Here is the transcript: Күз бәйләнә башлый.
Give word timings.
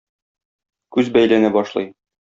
Күз 0.97 1.15
бәйләнә 1.19 1.57
башлый. 1.61 1.91